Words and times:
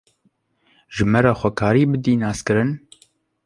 ji 0.95 1.03
me 1.11 1.19
re 1.23 1.33
xwe 1.39 1.49
karî 1.59 1.83
bidî 1.91 2.13
naskirin 2.23 2.69